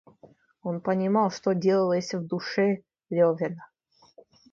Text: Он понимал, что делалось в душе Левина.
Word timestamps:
Он 0.63 0.81
понимал, 0.81 1.29
что 1.29 1.53
делалось 1.53 2.15
в 2.15 2.25
душе 2.25 2.81
Левина. 3.11 3.69